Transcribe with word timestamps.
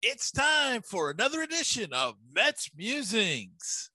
It's 0.00 0.30
time 0.30 0.82
for 0.82 1.10
another 1.10 1.42
edition 1.42 1.92
of 1.92 2.14
Mets 2.32 2.70
Musings. 2.76 3.90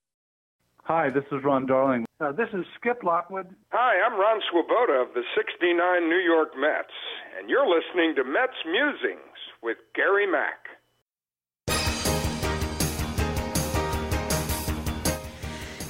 Hi, 0.83 1.09
this 1.09 1.23
is 1.31 1.41
Ron 1.45 1.65
Darling. 1.65 2.03
Uh, 2.19 2.33
this 2.33 2.49
is 2.51 2.65
Skip 2.77 3.03
Lockwood. 3.05 3.47
Hi, 3.69 4.05
I'm 4.05 4.19
Ron 4.19 4.41
Swoboda 4.51 4.99
of 4.99 5.13
the 5.13 5.21
69 5.33 6.09
New 6.09 6.17
York 6.17 6.49
Mets, 6.57 6.91
and 7.39 7.49
you're 7.49 7.65
listening 7.65 8.15
to 8.15 8.25
Mets 8.25 8.51
Musings 8.65 9.37
with 9.61 9.77
Gary 9.95 10.27
Mack. 10.27 10.67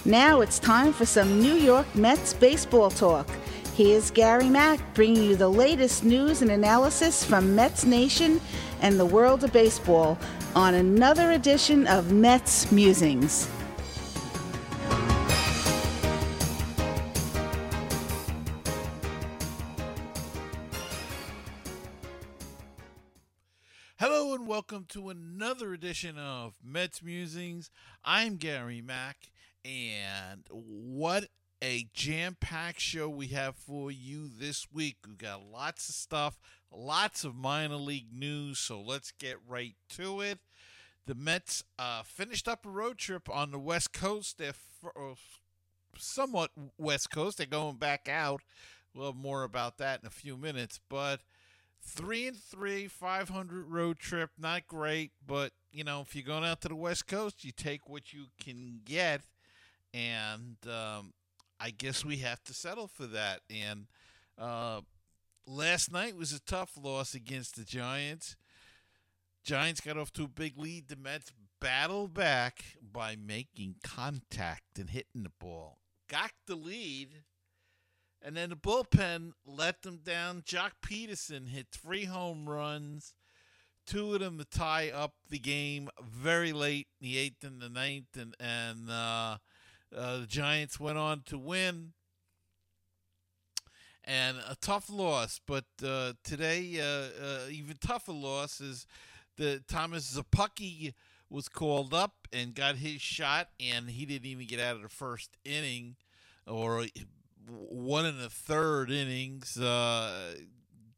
Now 0.05 0.41
it's 0.41 0.59
time 0.59 0.93
for 0.93 1.07
some 1.07 1.41
New 1.41 1.55
York 1.55 1.87
Mets 1.95 2.33
baseball 2.33 2.91
talk. 2.91 3.27
Here's 3.75 4.11
Gary 4.11 4.47
Mack 4.47 4.79
bringing 4.93 5.23
you 5.23 5.35
the 5.35 5.49
latest 5.49 6.03
news 6.03 6.43
and 6.43 6.51
analysis 6.51 7.25
from 7.25 7.55
Mets 7.55 7.83
Nation 7.83 8.39
and 8.83 8.99
the 8.99 9.05
world 9.05 9.45
of 9.45 9.53
baseball 9.53 10.19
on 10.55 10.73
another 10.73 11.31
edition 11.31 11.87
of 11.87 12.11
Mets 12.11 12.69
Musings. 12.69 13.49
Hello 23.97 24.33
and 24.35 24.45
welcome 24.45 24.85
to 24.89 25.07
another 25.07 25.71
edition 25.71 26.17
of 26.17 26.55
Mets 26.61 27.01
Musings. 27.01 27.71
I'm 28.03 28.35
Gary 28.35 28.81
Mack, 28.81 29.29
and 29.63 30.43
what 30.49 31.29
a 31.63 31.87
jam 31.93 32.35
packed 32.41 32.81
show 32.81 33.07
we 33.07 33.27
have 33.27 33.55
for 33.55 33.89
you 33.89 34.27
this 34.27 34.67
week. 34.73 34.97
We've 35.07 35.17
got 35.17 35.45
lots 35.49 35.87
of 35.87 35.95
stuff, 35.95 36.37
lots 36.69 37.23
of 37.23 37.35
minor 37.35 37.77
league 37.77 38.11
news, 38.11 38.59
so 38.59 38.81
let's 38.81 39.11
get 39.11 39.37
right 39.47 39.75
to 39.91 40.19
it. 40.19 40.39
The 41.05 41.15
Mets 41.15 41.63
uh, 41.79 42.03
finished 42.03 42.49
up 42.49 42.65
a 42.65 42.69
road 42.69 42.97
trip 42.97 43.29
on 43.29 43.51
the 43.51 43.59
West 43.59 43.93
Coast. 43.93 44.37
They're 44.37 44.49
f- 44.49 44.91
uh, 44.93 45.15
somewhat 45.97 46.51
West 46.77 47.09
Coast. 47.09 47.37
They're 47.37 47.47
going 47.47 47.77
back 47.77 48.09
out. 48.09 48.41
We'll 48.93 49.07
have 49.07 49.15
more 49.15 49.43
about 49.43 49.77
that 49.77 50.01
in 50.01 50.07
a 50.07 50.11
few 50.11 50.35
minutes, 50.35 50.81
but 50.89 51.21
three 51.81 52.27
and 52.27 52.37
three, 52.37 52.89
500 52.89 53.67
road 53.69 53.99
trip, 53.99 54.31
not 54.37 54.67
great, 54.67 55.11
but 55.25 55.53
you 55.71 55.85
know, 55.85 56.01
if 56.01 56.13
you're 56.13 56.25
going 56.25 56.43
out 56.43 56.59
to 56.61 56.67
the 56.67 56.75
West 56.75 57.07
Coast, 57.07 57.45
you 57.45 57.53
take 57.53 57.87
what 57.87 58.11
you 58.11 58.25
can 58.37 58.81
get, 58.83 59.21
and 59.93 60.57
um, 60.67 61.13
I 61.63 61.69
guess 61.69 62.03
we 62.03 62.17
have 62.17 62.43
to 62.43 62.53
settle 62.53 62.87
for 62.87 63.05
that. 63.05 63.39
And 63.49 63.87
uh, 64.37 64.81
last 65.47 65.93
night 65.93 66.17
was 66.17 66.33
a 66.33 66.41
tough 66.41 66.71
loss 66.75 67.13
against 67.15 67.55
the 67.55 67.63
Giants. 67.63 68.35
Giants 69.45 69.79
got 69.79 69.97
off 69.97 70.11
to 70.13 70.25
a 70.25 70.27
big 70.27 70.57
lead. 70.57 70.89
The 70.89 70.97
Mets 70.97 71.31
battled 71.61 72.13
back 72.13 72.65
by 72.81 73.15
making 73.15 73.75
contact 73.81 74.77
and 74.77 74.89
hitting 74.89 75.23
the 75.23 75.31
ball. 75.39 75.77
Got 76.09 76.31
the 76.47 76.55
lead, 76.55 77.23
and 78.21 78.35
then 78.35 78.49
the 78.49 78.57
bullpen 78.57 79.31
let 79.45 79.83
them 79.83 80.01
down. 80.03 80.41
Joc 80.41 80.71
Pederson 80.85 81.47
hit 81.47 81.67
three 81.71 82.05
home 82.05 82.49
runs, 82.49 83.15
two 83.87 84.13
of 84.13 84.19
them 84.19 84.37
to 84.37 84.45
tie 84.45 84.89
up 84.89 85.13
the 85.29 85.39
game 85.39 85.89
very 86.01 86.51
late 86.51 86.87
in 86.99 87.07
the 87.07 87.17
eighth 87.17 87.45
and 87.45 87.61
the 87.61 87.69
ninth, 87.69 88.17
and 88.17 88.35
and 88.37 88.89
uh, 88.89 89.37
uh, 89.95 90.19
the 90.19 90.27
Giants 90.27 90.79
went 90.79 90.97
on 90.97 91.21
to 91.27 91.37
win. 91.37 91.93
And 94.05 94.37
a 94.49 94.55
tough 94.59 94.89
loss, 94.89 95.39
but 95.47 95.63
uh, 95.81 96.13
today 96.25 96.77
uh, 96.77 97.23
uh, 97.25 97.49
even 97.49 97.77
tougher 97.79 98.11
loss 98.11 98.59
is 98.59 98.85
the 99.37 99.63
Thomas 99.65 100.17
Szapucki 100.17 100.93
was 101.29 101.47
called 101.47 101.93
up 101.93 102.27
and 102.33 102.53
got 102.53 102.75
his 102.75 103.01
shot, 103.01 103.49
and 103.61 103.89
he 103.89 104.05
didn't 104.05 104.27
even 104.27 104.45
get 104.45 104.59
out 104.59 104.75
of 104.75 104.81
the 104.81 104.89
first 104.89 105.37
inning, 105.45 105.95
or 106.45 106.85
one 107.47 108.05
in 108.05 108.17
the 108.19 108.29
third 108.29 108.91
innings. 108.91 109.57
Uh, 109.57 110.35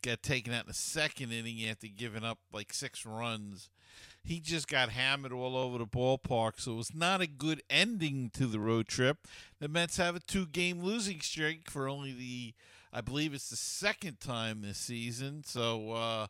got 0.01 0.21
taken 0.21 0.53
out 0.53 0.61
in 0.61 0.67
the 0.67 0.73
second 0.73 1.31
inning 1.31 1.67
after 1.69 1.87
giving 1.87 2.23
up 2.23 2.39
like 2.51 2.73
six 2.73 3.05
runs. 3.05 3.69
He 4.25 4.39
just 4.39 4.67
got 4.67 4.89
hammered 4.89 5.31
all 5.31 5.55
over 5.55 5.77
the 5.77 5.85
ballpark, 5.85 6.59
so 6.59 6.73
it 6.73 6.77
was 6.77 6.95
not 6.95 7.21
a 7.21 7.27
good 7.27 7.61
ending 7.69 8.31
to 8.33 8.47
the 8.47 8.59
road 8.59 8.87
trip. 8.87 9.27
The 9.59 9.67
Mets 9.67 9.97
have 9.97 10.15
a 10.15 10.19
two-game 10.19 10.81
losing 10.81 11.21
streak 11.21 11.69
for 11.69 11.87
only 11.87 12.11
the, 12.11 12.53
I 12.91 13.01
believe 13.01 13.33
it's 13.33 13.49
the 13.49 13.55
second 13.55 14.19
time 14.19 14.61
this 14.61 14.77
season. 14.77 15.43
So. 15.45 15.91
Uh, 15.91 16.27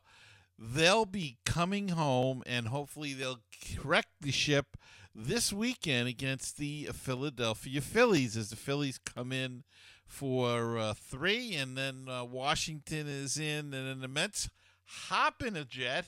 they'll 0.58 1.04
be 1.04 1.36
coming 1.44 1.88
home 1.88 2.42
and 2.46 2.68
hopefully 2.68 3.12
they'll 3.12 3.40
correct 3.76 4.08
the 4.20 4.32
ship 4.32 4.76
this 5.14 5.52
weekend 5.52 6.08
against 6.08 6.56
the 6.56 6.88
Philadelphia 6.92 7.80
Phillies 7.80 8.36
as 8.36 8.50
the 8.50 8.56
Phillies 8.56 8.98
come 8.98 9.32
in 9.32 9.64
for 10.06 10.78
uh, 10.78 10.94
three 10.94 11.54
and 11.54 11.76
then 11.76 12.06
uh, 12.08 12.24
Washington 12.24 13.06
is 13.06 13.38
in 13.38 13.74
and 13.74 13.88
then 13.88 14.00
the 14.00 14.08
Mets 14.08 14.48
hop 14.84 15.42
in 15.42 15.56
a 15.56 15.64
jet 15.64 16.06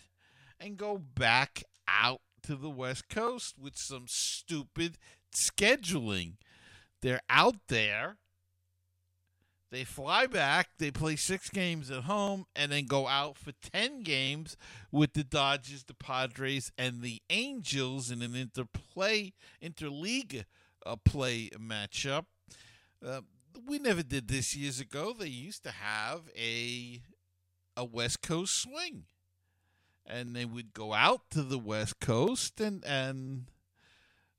and 0.60 0.76
go 0.76 0.98
back 0.98 1.62
out 1.88 2.20
to 2.42 2.54
the 2.54 2.70
West 2.70 3.08
Coast 3.08 3.56
with 3.58 3.76
some 3.76 4.04
stupid 4.06 4.98
scheduling. 5.34 6.34
They're 7.00 7.20
out 7.28 7.56
there 7.68 8.16
they 9.70 9.84
fly 9.84 10.26
back, 10.26 10.70
they 10.78 10.90
play 10.90 11.16
six 11.16 11.50
games 11.50 11.90
at 11.90 12.04
home, 12.04 12.46
and 12.56 12.72
then 12.72 12.86
go 12.86 13.06
out 13.06 13.36
for 13.36 13.52
10 13.52 14.02
games 14.02 14.56
with 14.90 15.12
the 15.12 15.24
Dodgers, 15.24 15.84
the 15.84 15.94
Padres, 15.94 16.72
and 16.78 17.02
the 17.02 17.20
Angels 17.28 18.10
in 18.10 18.22
an 18.22 18.34
interplay, 18.34 19.34
interleague 19.62 20.44
uh, 20.86 20.96
play 21.04 21.50
matchup. 21.50 22.24
Uh, 23.04 23.20
we 23.66 23.78
never 23.78 24.02
did 24.02 24.28
this 24.28 24.56
years 24.56 24.80
ago. 24.80 25.12
They 25.18 25.28
used 25.28 25.64
to 25.64 25.70
have 25.70 26.22
a 26.36 27.02
a 27.76 27.84
West 27.84 28.22
Coast 28.22 28.60
swing. 28.60 29.04
And 30.10 30.34
they 30.34 30.46
would 30.46 30.72
go 30.72 30.94
out 30.94 31.30
to 31.32 31.42
the 31.42 31.58
West 31.58 32.00
Coast 32.00 32.60
and 32.60 32.82
and 32.84 33.44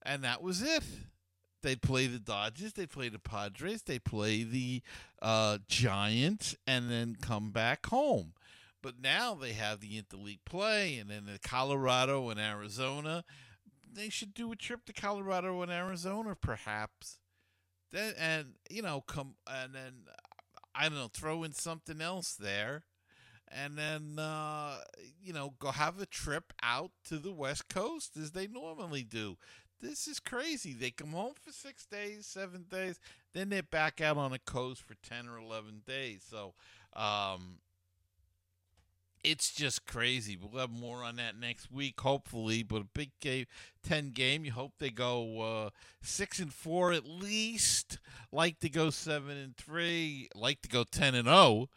and 0.01 0.23
that 0.23 0.41
was 0.41 0.61
it. 0.61 0.83
They'd 1.61 1.81
play 1.81 2.07
the 2.07 2.19
Dodgers, 2.19 2.73
they 2.73 2.85
play 2.85 3.09
the 3.09 3.19
Padres, 3.19 3.83
they 3.83 3.99
play 3.99 4.43
the 4.43 4.81
uh, 5.21 5.57
Giants, 5.67 6.55
and 6.65 6.89
then 6.89 7.17
come 7.21 7.51
back 7.51 7.85
home. 7.87 8.33
But 8.81 8.95
now 9.01 9.35
they 9.35 9.53
have 9.53 9.81
the 9.81 10.01
interleague 10.01 10.45
play, 10.45 10.97
and 10.97 11.09
then 11.09 11.25
the 11.25 11.39
Colorado 11.39 12.29
and 12.29 12.39
Arizona. 12.39 13.25
They 13.91 14.09
should 14.09 14.33
do 14.33 14.51
a 14.51 14.55
trip 14.55 14.85
to 14.85 14.93
Colorado 14.93 15.61
and 15.61 15.71
Arizona, 15.71 16.35
perhaps. 16.39 17.19
Then 17.91 18.13
and 18.17 18.53
you 18.69 18.81
know 18.81 19.01
come 19.01 19.35
and 19.47 19.73
then 19.73 19.93
I 20.73 20.83
don't 20.83 20.97
know 20.97 21.09
throw 21.11 21.43
in 21.43 21.53
something 21.53 21.99
else 21.99 22.33
there, 22.35 22.83
and 23.51 23.77
then 23.77 24.19
uh, 24.19 24.77
you 25.21 25.33
know 25.33 25.53
go 25.59 25.71
have 25.71 26.01
a 26.01 26.05
trip 26.05 26.53
out 26.61 26.91
to 27.07 27.17
the 27.17 27.31
West 27.31 27.69
Coast 27.69 28.17
as 28.17 28.31
they 28.31 28.47
normally 28.47 29.03
do 29.03 29.37
this 29.81 30.07
is 30.07 30.19
crazy. 30.19 30.73
They 30.73 30.91
come 30.91 31.11
home 31.11 31.33
for 31.41 31.51
six 31.51 31.85
days, 31.85 32.25
seven 32.25 32.65
days, 32.69 32.99
then 33.33 33.49
they're 33.49 33.63
back 33.63 34.01
out 34.01 34.17
on 34.17 34.31
the 34.31 34.39
coast 34.39 34.81
for 34.81 34.95
10 35.07 35.27
or 35.27 35.37
11 35.37 35.83
days. 35.85 36.25
So, 36.29 36.53
um, 36.93 37.59
it's 39.23 39.51
just 39.51 39.85
crazy. 39.85 40.37
We'll 40.37 40.61
have 40.61 40.71
more 40.71 41.03
on 41.03 41.17
that 41.17 41.37
next 41.37 41.71
week, 41.71 41.99
hopefully. 41.99 42.63
But 42.63 42.81
a 42.81 42.87
big 42.93 43.11
game, 43.19 43.47
ten 43.83 44.11
game. 44.11 44.45
You 44.45 44.53
hope 44.53 44.73
they 44.79 44.91
go 44.91 45.41
uh, 45.41 45.69
six 46.01 46.39
and 46.39 46.53
four 46.53 46.93
at 46.93 47.05
least. 47.05 47.99
Like 48.31 48.59
to 48.59 48.69
go 48.69 48.89
seven 48.89 49.35
and 49.35 49.57
three. 49.57 50.29
Like 50.33 50.61
to 50.61 50.69
go 50.69 50.85
ten 50.89 51.15
and 51.15 51.25
zero. 51.25 51.35
Oh, 51.35 51.69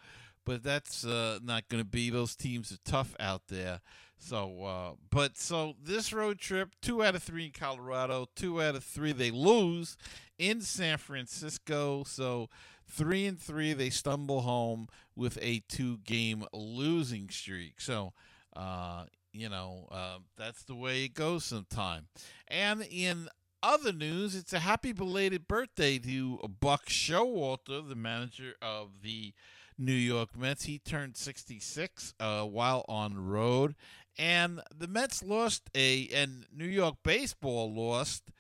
but 0.44 0.62
that's 0.62 1.04
uh, 1.04 1.38
not 1.42 1.68
going 1.68 1.82
to 1.82 1.88
be. 1.88 2.10
Those 2.10 2.36
teams 2.36 2.72
are 2.72 2.78
tough 2.84 3.14
out 3.20 3.42
there. 3.48 3.80
So, 4.18 4.64
uh, 4.64 4.92
but 5.10 5.36
so 5.36 5.74
this 5.82 6.12
road 6.12 6.38
trip, 6.38 6.70
two 6.80 7.02
out 7.02 7.16
of 7.16 7.22
three 7.22 7.46
in 7.46 7.50
Colorado, 7.50 8.28
two 8.36 8.62
out 8.62 8.76
of 8.76 8.84
three 8.84 9.12
they 9.12 9.32
lose 9.32 9.96
in 10.38 10.60
San 10.60 10.98
Francisco. 10.98 12.04
So, 12.06 12.48
three 12.88 13.26
and 13.26 13.40
three 13.40 13.72
they 13.72 13.90
stumble 13.90 14.42
home 14.42 14.88
with 15.16 15.38
a 15.42 15.62
two-game 15.68 16.44
losing 16.52 17.28
streak. 17.30 17.80
So, 17.80 18.12
uh, 18.54 19.04
you 19.32 19.48
know, 19.48 19.88
uh, 19.90 20.18
that's 20.36 20.62
the 20.64 20.74
way 20.74 21.04
it 21.04 21.14
goes 21.14 21.44
sometime. 21.44 22.06
And 22.48 22.82
in 22.90 23.28
other 23.62 23.92
news, 23.92 24.34
it's 24.34 24.52
a 24.52 24.58
happy 24.60 24.92
belated 24.92 25.48
birthday 25.48 25.98
to 25.98 26.38
Buck 26.60 26.86
Showalter, 26.86 27.88
the 27.88 27.94
manager 27.94 28.54
of 28.60 29.02
the 29.02 29.32
New 29.78 29.92
York 29.92 30.36
Mets. 30.36 30.64
He 30.64 30.78
turned 30.78 31.16
66 31.16 32.14
uh, 32.20 32.44
while 32.44 32.84
on 32.88 33.26
road 33.26 33.74
and 34.18 34.60
the 34.76 34.86
Mets 34.86 35.22
lost 35.22 35.70
a 35.74 36.08
and 36.08 36.46
New 36.54 36.66
York 36.66 36.96
baseball 37.02 37.72
lost 37.72 38.30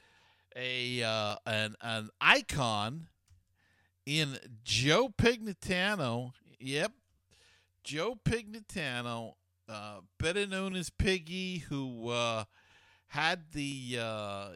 a 0.54 1.02
uh, 1.02 1.36
an 1.46 1.76
an 1.80 2.10
icon 2.20 3.08
in 4.04 4.38
Joe 4.64 5.08
Pignatano. 5.08 6.32
Yep, 6.60 6.92
Joe 7.84 8.18
Pignatano. 8.24 9.34
uh, 9.68 10.00
better 10.18 10.46
known 10.46 10.76
as 10.76 10.90
Piggy, 10.90 11.58
who 11.58 12.10
uh, 12.10 12.44
had 13.08 13.52
the 13.52 13.98
uh, 13.98 14.48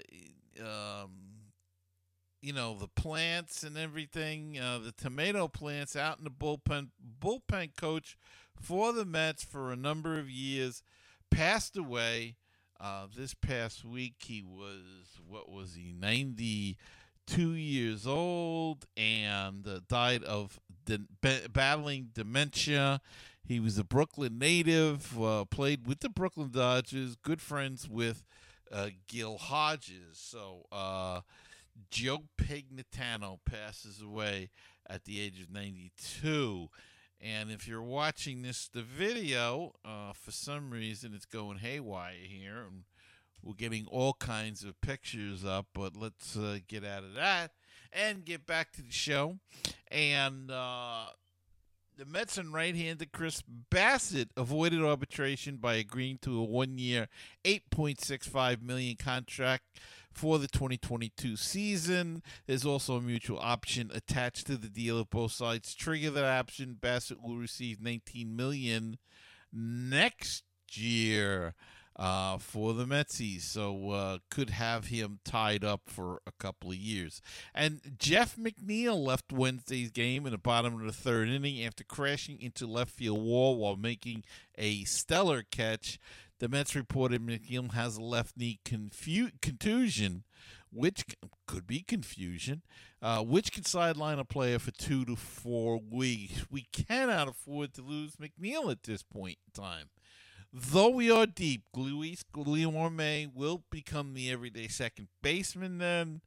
um, 0.61 1.26
you 2.41 2.53
know 2.53 2.77
the 2.79 2.89
plants 2.89 3.63
and 3.63 3.77
everything, 3.77 4.59
uh, 4.59 4.79
the 4.79 4.93
tomato 4.93 5.49
plants 5.49 5.97
out 5.97 6.19
in 6.19 6.25
the 6.25 6.31
bullpen. 6.31 6.89
Bullpen 7.21 7.77
coach 7.77 8.17
for 8.61 8.93
the 8.93 9.05
Mets 9.05 9.45
for 9.45 9.73
a 9.73 9.77
number 9.77 10.19
of 10.19 10.31
years, 10.31 10.83
passed 11.31 11.77
away. 11.77 12.37
Uh, 12.79 13.07
this 13.17 13.33
past 13.33 13.85
week, 13.85 14.17
he 14.19 14.43
was 14.43 15.21
what 15.27 15.51
was 15.51 15.75
he 15.75 15.95
ninety 15.99 16.77
two 17.27 17.53
years 17.53 18.07
old 18.07 18.87
and 18.97 19.67
uh, 19.67 19.81
died 19.89 20.23
of 20.25 20.61
de- 20.85 21.49
battling 21.53 22.11
dementia. 22.15 23.01
He 23.45 23.61
was 23.61 23.79
a 23.79 23.85
Brooklyn 23.85 24.39
native, 24.39 25.21
uh, 25.21 25.45
played 25.45 25.87
with 25.87 26.01
the 26.01 26.09
Brooklyn 26.09 26.51
Dodgers, 26.51 27.17
good 27.17 27.41
friends 27.41 27.89
with 27.89 28.25
uh, 28.73 28.91
Gil 29.07 29.39
Hodges. 29.39 30.19
So 30.19 30.67
uh, 30.73 31.21
Joe 31.91 32.25
Pignatano 32.39 33.39
passes 33.45 34.01
away 34.01 34.51
at 34.89 35.05
the 35.05 35.21
age 35.21 35.41
of 35.41 35.51
92. 35.51 36.69
And 37.21 37.51
if 37.51 37.67
you're 37.67 37.83
watching 37.83 38.43
this, 38.43 38.69
the 38.69 38.83
video, 38.83 39.73
uh, 39.85 40.13
for 40.13 40.31
some 40.31 40.71
reason 40.71 41.13
it's 41.15 41.25
going 41.25 41.59
haywire 41.59 42.13
here, 42.23 42.59
and 42.67 42.85
we're 43.43 43.55
getting 43.55 43.87
all 43.87 44.13
kinds 44.15 44.65
of 44.65 44.81
pictures 44.81 45.45
up. 45.45 45.67
But 45.73 45.97
let's 45.97 46.37
uh, 46.37 46.59
get 46.69 46.85
out 46.85 47.05
of 47.05 47.15
that 47.15 47.53
and 47.93 48.25
get 48.25 48.47
back 48.47 48.73
to 48.73 48.83
the 48.83 48.93
show. 48.93 49.39
And 49.91 50.51
uh, 50.51 51.07
the 51.97 52.05
Mets 52.05 52.37
and 52.37 52.53
right-handed 52.53 53.13
Chris 53.13 53.43
Bassitt 53.71 54.29
avoided 54.37 54.83
arbitration 54.83 55.57
by 55.57 55.77
agreeing 55.77 56.19
to 56.23 56.39
a 56.39 56.45
one-year, 56.45 57.09
8.65 57.45 58.63
million 58.63 58.97
contract 58.97 59.65
for 60.17 60.39
the 60.39 60.49
2022 60.49 61.37
season. 61.37 62.23
There's 62.47 62.65
also 62.65 62.97
a 62.97 63.03
mutual 63.03 63.39
option 63.39 63.91
attached 63.93 64.47
to 64.47 64.57
the 64.57 64.69
deal. 64.69 64.99
If 65.01 65.11
both 65.11 65.33
sides 65.33 65.75
trigger 65.75 66.11
that 66.11 66.25
option, 66.25 66.79
Bassitt 66.81 67.23
will 67.23 67.37
receive 67.37 67.83
19 67.83 68.35
million 68.35 68.97
next 69.53 70.45
year 70.73 71.55
uh, 71.97 72.39
for 72.39 72.73
the 72.73 72.87
Metsies. 72.87 73.43
So 73.43 73.91
uh, 73.91 74.19
could 74.31 74.51
have 74.51 74.87
him 74.87 75.19
tied 75.25 75.65
up 75.65 75.83
for 75.87 76.21
a 76.27 76.33
couple 76.33 76.71
of 76.71 76.77
years. 76.77 77.21
And 77.55 77.81
Jeff 77.99 78.37
McNeil 78.37 78.99
left 78.99 79.33
Wednesday's 79.33 79.91
game 79.91 80.25
in 80.25 80.33
the 80.33 80.39
bottom 80.39 80.75
of 80.81 80.87
the 80.87 80.93
third 80.93 81.29
inning 81.29 81.63
after 81.63 81.85
crashing 81.85 82.41
into 82.41 82.67
left 82.67 82.91
field 82.91 83.23
wall 83.23 83.59
while 83.59 83.77
making 83.77 84.25
a 84.57 84.85
stellar 84.85 85.43
catch. 85.43 85.99
The 86.39 86.49
Mets 86.49 86.75
reported 86.75 87.25
McNeil 87.25 87.73
has 87.73 87.97
a 87.97 88.03
left 88.03 88.37
knee 88.37 88.61
confu- 88.65 89.31
contusion, 89.41 90.25
which 90.71 91.05
could 91.47 91.67
be 91.67 91.81
confusion, 91.81 92.63
uh, 93.01 93.23
which 93.23 93.53
could 93.53 93.67
sideline 93.67 94.19
a 94.19 94.25
player 94.25 94.59
for 94.59 94.71
two 94.71 95.07
to 95.07 95.17
four 95.17 95.81
weeks. 95.81 96.45
We 96.51 96.67
cannot 96.73 97.29
afford 97.29 97.73
to 97.75 97.83
lose 97.83 98.17
McNeil 98.17 98.71
at 98.71 98.83
this 98.83 99.03
point 99.03 99.39
in 99.47 99.63
time. 99.63 99.89
Though 100.53 100.91
we 100.91 101.11
are 101.11 101.27
deep, 101.27 101.63
Luis 101.75 102.23
Guillorme 102.35 103.35
will 103.35 103.63
become 103.71 104.13
the 104.13 104.31
everyday 104.31 104.69
second 104.69 105.09
baseman 105.23 105.79
then, 105.79 106.21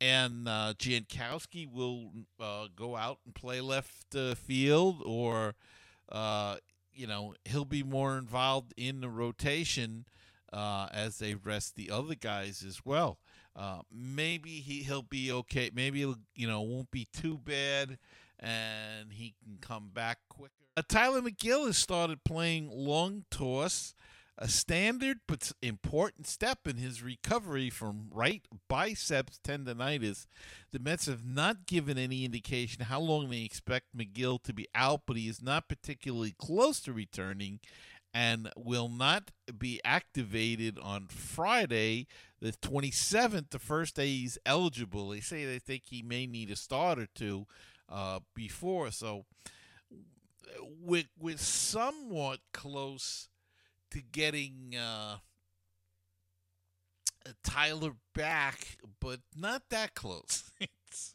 and 0.00 0.48
uh, 0.48 0.74
Jankowski 0.78 1.70
will 1.70 2.10
uh, 2.40 2.68
go 2.74 2.96
out 2.96 3.18
and 3.24 3.34
play 3.34 3.60
left 3.60 4.14
uh, 4.16 4.34
field, 4.34 5.02
or 5.04 5.54
uh, 6.10 6.56
you 6.94 7.06
know 7.06 7.34
he'll 7.44 7.64
be 7.64 7.82
more 7.82 8.16
involved 8.18 8.72
in 8.76 9.00
the 9.00 9.08
rotation 9.08 10.04
uh, 10.52 10.88
as 10.92 11.18
they 11.18 11.34
rest 11.34 11.76
the 11.76 11.90
other 11.90 12.14
guys 12.14 12.64
as 12.66 12.84
well. 12.84 13.18
Uh, 13.54 13.80
maybe 13.90 14.50
he 14.60 14.82
he'll 14.82 15.02
be 15.02 15.30
okay. 15.30 15.70
Maybe 15.74 16.00
you 16.00 16.48
know 16.48 16.62
won't 16.62 16.90
be 16.90 17.08
too 17.12 17.38
bad, 17.38 17.98
and 18.38 19.12
he 19.12 19.34
can 19.42 19.58
come 19.60 19.90
back 19.92 20.18
quicker. 20.28 20.52
Uh, 20.76 20.82
Tylor 20.88 21.20
Megill 21.20 21.66
has 21.66 21.76
started 21.76 22.24
playing 22.24 22.70
long 22.70 23.24
toss, 23.30 23.94
a 24.42 24.48
standard 24.48 25.18
but 25.28 25.52
important 25.62 26.26
step 26.26 26.66
in 26.66 26.76
his 26.76 27.00
recovery 27.00 27.70
from 27.70 28.08
right 28.10 28.42
biceps 28.68 29.38
tendonitis. 29.38 30.26
The 30.72 30.80
Mets 30.80 31.06
have 31.06 31.24
not 31.24 31.64
given 31.64 31.96
any 31.96 32.24
indication 32.24 32.86
how 32.86 32.98
long 32.98 33.30
they 33.30 33.44
expect 33.44 33.96
Megill 33.96 34.42
to 34.42 34.52
be 34.52 34.66
out, 34.74 35.02
but 35.06 35.16
he 35.16 35.28
is 35.28 35.40
not 35.40 35.68
particularly 35.68 36.34
close 36.36 36.80
to 36.80 36.92
returning 36.92 37.60
and 38.12 38.50
will 38.56 38.88
not 38.88 39.30
be 39.56 39.80
activated 39.84 40.76
on 40.76 41.06
Friday, 41.06 42.08
the 42.40 42.50
27th, 42.50 43.50
the 43.50 43.60
first 43.60 43.94
day 43.94 44.08
he's 44.08 44.38
eligible. 44.44 45.10
They 45.10 45.20
say 45.20 45.44
they 45.44 45.60
think 45.60 45.84
he 45.86 46.02
may 46.02 46.26
need 46.26 46.50
a 46.50 46.56
start 46.56 46.98
or 46.98 47.06
two 47.14 47.46
uh, 47.88 48.18
before. 48.34 48.90
So 48.90 49.24
we're 50.84 51.36
somewhat 51.36 52.40
close 52.52 53.28
to 53.92 54.00
getting 54.00 54.74
uh, 54.76 55.16
Tylor 57.44 57.92
back, 58.14 58.78
but 59.00 59.20
not 59.36 59.62
that 59.70 59.94
close. 59.94 60.50
it's 60.60 61.14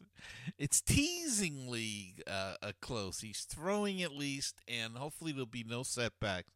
it's 0.58 0.80
teasingly 0.80 2.14
uh, 2.26 2.54
close. 2.80 3.20
He's 3.20 3.42
throwing 3.42 4.02
at 4.02 4.12
least, 4.12 4.60
and 4.66 4.96
hopefully 4.96 5.32
there'll 5.32 5.46
be 5.46 5.64
no 5.68 5.82
setbacks, 5.82 6.52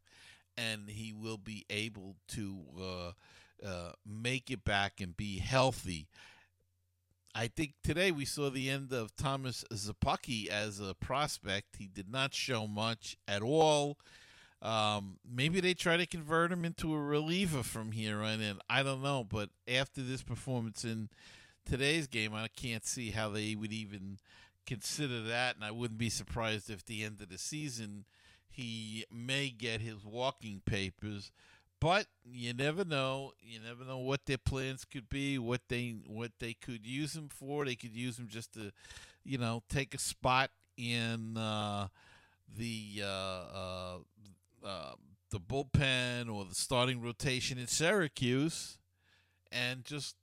and 0.57 0.89
he 0.89 1.13
will 1.13 1.39
be 1.39 1.65
able 1.69 2.17
to 2.29 2.61
uh, 2.81 3.67
uh, 3.67 3.93
make 4.07 4.51
it 4.51 4.65
back 4.65 5.01
and 5.01 5.17
be 5.17 5.39
healthy. 5.39 6.09
I 7.35 7.49
think 7.49 7.73
today 7.83 8.11
we 8.11 8.27
saw 8.27 8.51
the 8.51 8.69
end 8.69 8.93
of 8.93 9.17
Thomas 9.17 9.65
Szapucki 9.73 10.49
as 10.49 10.81
a 10.81 10.95
prospect. 10.95 11.77
He 11.79 11.87
did 11.87 12.11
not 12.11 12.35
show 12.35 12.67
much 12.67 13.17
at 13.27 13.43
all. 13.43 13.99
Um, 14.63 15.19
maybe 15.29 15.61
they 15.61 15.75
try 15.75 15.97
to 15.97 16.07
convert 16.07 16.53
him 16.53 16.65
into 16.65 16.95
a 16.95 17.01
reliever 17.01 17.63
from 17.63 17.93
here 17.93 18.23
on 18.23 18.41
in. 18.41 18.59
I 18.71 18.83
don't 18.83 19.03
know, 19.03 19.25
but 19.29 19.51
after 19.67 20.03
this 20.03 20.23
performance 20.23 20.85
in 20.85 21.09
today's 21.69 22.07
game, 22.07 22.33
I 22.33 22.47
can't 22.49 22.87
see 22.87 23.11
how 23.11 23.29
they 23.29 23.57
would 23.57 23.73
even 23.73 24.19
consider 24.65 25.21
that, 25.25 25.57
and 25.57 25.65
I 25.65 25.73
wouldn't 25.73 25.99
be 25.99 26.11
surprised 26.11 26.71
if 26.71 26.85
the 26.85 27.03
end 27.03 27.21
of 27.21 27.29
the 27.29 27.39
season 27.39 28.05
he 28.49 29.05
may 29.11 29.49
get 29.49 29.81
his 29.81 30.05
walking 30.05 30.63
papers 30.65 31.33
but 31.83 32.07
you 32.25 32.55
never 32.55 32.85
know. 32.85 33.33
You 33.43 33.59
never 33.59 33.85
know 33.85 33.99
what 33.99 34.27
their 34.27 34.39
plans 34.39 34.85
could 34.85 35.09
be, 35.09 35.37
what 35.37 35.63
they 35.69 35.97
what 36.07 36.31
they 36.39 36.55
could 36.55 36.87
use 36.87 37.17
him 37.17 37.29
for. 37.29 37.65
They 37.65 37.75
could 37.75 37.97
use 37.97 38.17
him 38.17 38.29
just 38.29 38.53
to, 38.55 38.71
you 39.25 39.37
know, 39.37 39.65
take 39.69 39.93
a 39.93 39.99
spot 39.99 40.51
in 40.77 41.37
uh, 41.37 41.89
the 42.57 43.03
uh, 43.03 43.07
uh, 43.07 43.95
uh 44.65 44.93
the 45.31 45.41
bullpen 45.41 46.33
or 46.33 46.45
the 46.45 46.55
starting 46.55 47.01
rotation 47.01 47.59
in 47.59 47.67
Syracuse, 47.67 48.79
and 49.51 49.85
just 49.85 50.17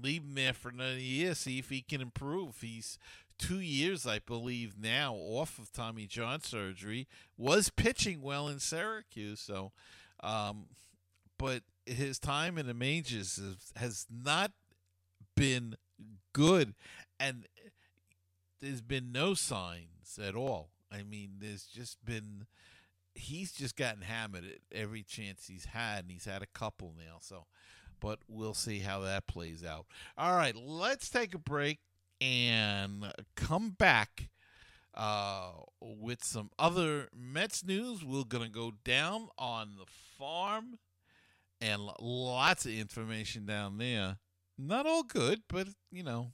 leave 0.00 0.22
him 0.22 0.34
there 0.34 0.52
for 0.52 0.68
another 0.70 0.98
year. 0.98 1.34
See 1.34 1.58
if 1.58 1.70
he 1.70 1.80
can 1.80 2.00
improve. 2.00 2.60
He's 2.60 2.98
two 3.38 3.60
years, 3.60 4.06
I 4.06 4.18
believe, 4.18 4.74
now 4.78 5.14
off 5.14 5.58
of 5.58 5.72
Tommy 5.72 6.06
John 6.06 6.42
surgery. 6.42 7.06
Was 7.36 7.70
pitching 7.70 8.20
well 8.20 8.48
in 8.48 8.58
Syracuse, 8.58 9.40
so 9.40 9.72
um, 10.20 10.66
but 11.38 11.62
his 11.86 12.18
time 12.18 12.58
in 12.58 12.66
the 12.66 12.74
majors 12.74 13.36
has, 13.36 13.72
has 13.76 14.06
not 14.10 14.52
been 15.36 15.76
good, 16.32 16.74
and 17.20 17.46
there's 18.60 18.82
been 18.82 19.12
no 19.12 19.34
signs 19.34 20.18
at 20.22 20.34
all. 20.34 20.70
I 20.90 21.02
mean, 21.02 21.36
there's 21.38 21.64
just 21.64 22.04
been 22.04 22.46
he's 23.18 23.52
just 23.52 23.76
gotten 23.76 24.02
hammered 24.02 24.44
at 24.44 24.76
every 24.76 25.02
chance 25.02 25.46
he's 25.46 25.66
had, 25.66 26.04
and 26.04 26.12
he's 26.12 26.24
had 26.24 26.42
a 26.42 26.46
couple 26.46 26.94
now. 26.96 27.18
So, 27.20 27.46
but 28.00 28.20
we'll 28.28 28.54
see 28.54 28.78
how 28.78 29.00
that 29.00 29.26
plays 29.26 29.64
out. 29.64 29.86
All 30.16 30.36
right, 30.36 30.54
let's 30.56 31.10
take 31.10 31.34
a 31.34 31.38
break 31.38 31.80
and 32.20 33.12
come 33.36 33.70
back 33.70 34.28
uh, 34.94 35.50
with 35.80 36.24
some 36.24 36.50
other 36.58 37.08
Mets 37.14 37.64
news. 37.64 38.04
We're 38.04 38.24
to 38.44 38.48
go 38.48 38.72
down 38.84 39.28
on 39.38 39.76
the 39.76 39.86
farm 40.18 40.78
and 41.60 41.82
lots 42.00 42.66
of 42.66 42.72
information 42.72 43.46
down 43.46 43.78
there. 43.78 44.18
Not 44.56 44.86
all 44.86 45.04
good, 45.04 45.42
but, 45.48 45.68
you 45.92 46.02
know, 46.02 46.32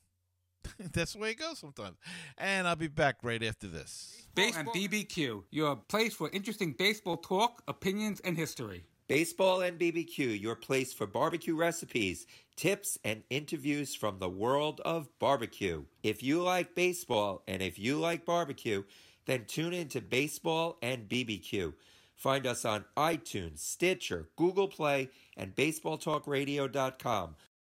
that's 0.93 1.15
the 1.15 1.19
way 1.19 1.31
it 1.31 1.39
goes 1.39 1.59
sometimes. 1.59 1.97
And 2.39 2.67
I'll 2.67 2.77
be 2.77 2.89
back 2.89 3.17
right 3.23 3.43
after 3.43 3.67
this. 3.67 4.27
Baseball 4.35 4.73
and 4.75 4.91
BBQ, 4.91 5.45
your 5.51 5.77
place 5.77 6.15
for 6.15 6.31
interesting 6.31 6.73
baseball 6.73 7.17
talk, 7.17 7.63
opinions, 7.69 8.21
and 8.21 8.37
history. 8.37 8.85
Baseball 9.07 9.61
and 9.61 9.79
BBQ, 9.79 10.41
your 10.41 10.57
place 10.57 10.93
for 10.93 11.07
barbecue 11.07 11.55
recipes, 11.55 12.27
tips, 12.57 12.99
and 13.05 13.23
interviews 13.29 13.95
from 13.95 14.19
the 14.19 14.31
world 14.31 14.81
of 14.85 15.09
barbecue. 15.19 15.85
If 16.03 16.23
you 16.23 16.43
like 16.43 16.75
baseball 16.75 17.43
and 17.47 17.61
if 17.61 17.79
you 17.79 17.99
like 17.99 18.25
barbecue, 18.25 18.83
then 19.27 19.45
tune 19.47 19.73
in 19.73 19.89
to 19.89 20.01
Baseball 20.01 20.79
and 20.83 21.09
BBQ. 21.09 21.75
Find 22.17 22.47
us 22.47 22.65
on 22.65 22.85
iTunes, 22.97 23.59
Stitcher, 23.59 24.29
Google 24.37 24.69
Play, 24.69 25.11
and 25.37 25.55
BaseballTalkRadio.com. 25.55 27.37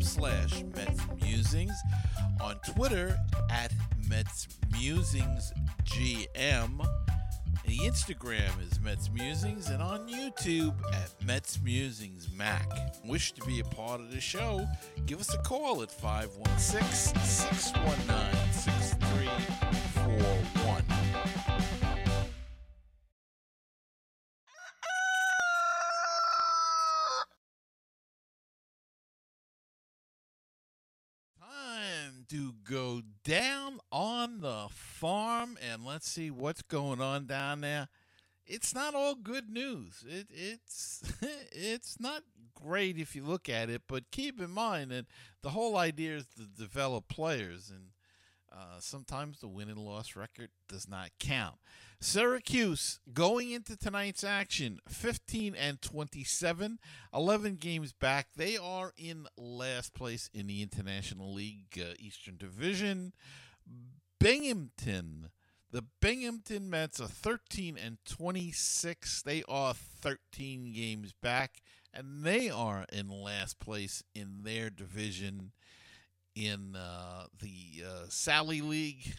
slash 0.00 0.62
Mets 0.74 1.00
Musings, 1.22 1.72
on 2.40 2.56
Twitter 2.74 3.16
at 3.50 3.72
Mets 4.08 4.48
Musings 4.72 5.52
GM. 5.84 6.86
The 7.66 7.76
Instagram 7.78 8.50
is 8.68 8.80
Mets 8.80 9.10
Musings, 9.10 9.68
and 9.68 9.82
on 9.82 10.08
YouTube 10.08 10.74
at 10.92 11.10
Mets 11.24 11.60
Musings 11.62 12.28
Mac. 12.36 12.68
Wish 13.04 13.32
to 13.32 13.44
be 13.46 13.60
a 13.60 13.64
part 13.64 14.00
of 14.00 14.10
the 14.10 14.20
show? 14.20 14.66
Give 15.06 15.20
us 15.20 15.32
a 15.34 15.38
call 15.38 15.82
at 15.82 15.90
516 15.90 17.20
619 17.22 18.52
6341. 18.52 19.79
To 32.30 32.54
go 32.64 33.02
down 33.24 33.80
on 33.90 34.40
the 34.40 34.66
farm 34.70 35.58
and 35.70 35.84
let's 35.84 36.08
see 36.08 36.30
what's 36.30 36.62
going 36.62 37.00
on 37.00 37.26
down 37.26 37.60
there. 37.60 37.88
It's 38.46 38.74
not 38.74 38.94
all 38.94 39.14
good 39.14 39.50
news. 39.50 40.04
It, 40.08 40.28
it's 40.30 41.02
it's 41.52 42.00
not 42.00 42.22
great 42.54 42.98
if 42.98 43.14
you 43.14 43.24
look 43.24 43.48
at 43.48 43.70
it, 43.70 43.82
but 43.88 44.10
keep 44.10 44.40
in 44.40 44.50
mind 44.50 44.90
that 44.90 45.06
the 45.42 45.50
whole 45.50 45.76
idea 45.76 46.16
is 46.16 46.26
to 46.36 46.42
develop 46.46 47.08
players, 47.08 47.70
and 47.70 47.88
uh, 48.52 48.80
sometimes 48.80 49.40
the 49.40 49.48
win 49.48 49.68
and 49.68 49.78
loss 49.78 50.16
record 50.16 50.48
does 50.68 50.88
not 50.88 51.10
count. 51.18 51.56
Syracuse 52.00 52.98
going 53.12 53.50
into 53.50 53.76
tonight's 53.76 54.24
action 54.24 54.80
15 54.88 55.54
and 55.54 55.80
27, 55.82 56.78
11 57.14 57.56
games 57.56 57.92
back. 57.92 58.28
They 58.34 58.56
are 58.56 58.92
in 58.96 59.26
last 59.36 59.94
place 59.94 60.30
in 60.32 60.46
the 60.46 60.62
International 60.62 61.32
League 61.32 61.78
uh, 61.78 61.94
Eastern 61.98 62.36
Division. 62.38 63.12
Binghamton, 64.18 65.30
the 65.70 65.84
Binghamton 66.00 66.68
Mets 66.68 67.00
are 67.00 67.06
13 67.08 67.78
and 67.78 67.98
26. 68.04 69.22
They 69.22 69.42
are 69.48 69.74
13 69.74 70.72
games 70.72 71.12
back, 71.22 71.62
and 71.94 72.24
they 72.24 72.50
are 72.50 72.86
in 72.92 73.08
last 73.08 73.60
place 73.60 74.02
in 74.14 74.40
their 74.42 74.70
division 74.70 75.52
in 76.34 76.76
uh, 76.76 77.24
the 77.40 77.84
uh, 77.86 78.04
Sally 78.08 78.60
League. 78.60 79.14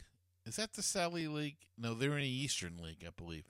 Is 0.45 0.55
that 0.55 0.73
the 0.73 0.81
Sally 0.81 1.27
League? 1.27 1.57
No, 1.77 1.93
they're 1.93 2.17
in 2.17 2.23
the 2.23 2.29
Eastern 2.29 2.77
League, 2.81 3.03
I 3.05 3.11
believe. 3.15 3.45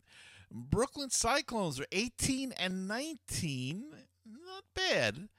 Brooklyn 0.52 1.10
Cyclones 1.10 1.80
are 1.80 1.86
18 1.92 2.52
and 2.54 2.88
19. 2.88 3.86
Not 4.26 4.64
bad. 4.76 5.30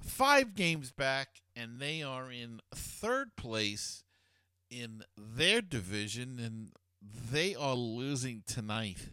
Five 0.00 0.54
games 0.54 0.92
back, 0.92 1.40
and 1.54 1.80
they 1.80 2.02
are 2.02 2.30
in 2.30 2.60
third 2.74 3.36
place 3.36 4.02
in 4.70 5.02
their 5.16 5.60
division, 5.60 6.38
and 6.38 6.72
they 7.02 7.54
are 7.54 7.74
losing 7.74 8.42
tonight. 8.46 9.10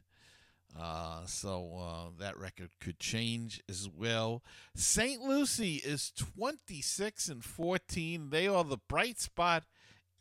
Uh, 0.79 1.25
so 1.25 1.71
uh, 1.79 2.09
that 2.19 2.37
record 2.37 2.71
could 2.79 2.99
change 2.99 3.61
as 3.69 3.87
well. 3.87 4.43
St. 4.75 5.21
Lucie 5.21 5.75
is 5.75 6.11
26 6.11 7.29
and 7.29 7.43
14. 7.43 8.29
They 8.31 8.47
are 8.47 8.63
the 8.63 8.79
bright 8.89 9.19
spot 9.19 9.65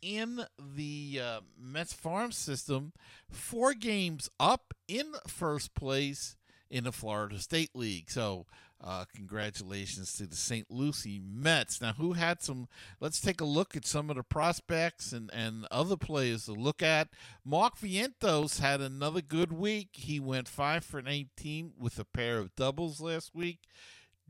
in 0.01 0.45
the 0.59 1.19
uh, 1.23 1.39
Mets 1.59 1.93
farm 1.93 2.31
system. 2.31 2.93
Four 3.29 3.73
games 3.73 4.29
up 4.39 4.73
in 4.87 5.13
first 5.27 5.73
place 5.73 6.35
in 6.69 6.83
the 6.83 6.91
Florida 6.91 7.39
State 7.39 7.71
League. 7.73 8.11
So 8.11 8.45
uh, 8.83 9.05
congratulations 9.15 10.13
to 10.13 10.27
the 10.27 10.35
St. 10.35 10.69
Lucie 10.69 11.21
Mets. 11.23 11.79
Now, 11.79 11.93
who 11.93 12.13
had 12.13 12.41
some? 12.41 12.67
Let's 12.99 13.21
take 13.21 13.39
a 13.39 13.45
look 13.45 13.77
at 13.77 13.85
some 13.85 14.09
of 14.09 14.17
the 14.17 14.23
prospects 14.23 15.13
and, 15.13 15.29
and 15.33 15.65
other 15.71 15.95
players 15.95 16.45
to 16.45 16.53
look 16.53 16.83
at. 16.83 17.07
Mark 17.45 17.77
Vientos 17.77 18.59
had 18.59 18.81
another 18.81 19.21
good 19.21 19.53
week. 19.53 19.89
He 19.93 20.19
went 20.19 20.49
5 20.49 20.83
for 20.83 21.01
18 21.05 21.73
with 21.79 21.97
a 21.97 22.03
pair 22.03 22.39
of 22.39 22.55
doubles 22.55 22.99
last 22.99 23.33
week. 23.33 23.59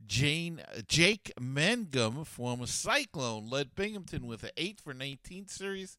Jane 0.06 0.62
Jake 0.88 1.32
Mangum, 1.40 2.24
former 2.24 2.68
Cyclone, 2.68 3.50
led 3.50 3.74
Binghamton 3.74 4.28
with 4.28 4.44
an 4.44 4.52
8 4.56 4.80
for 4.80 4.94
19 4.94 5.48
series 5.48 5.98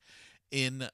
in 0.53 0.89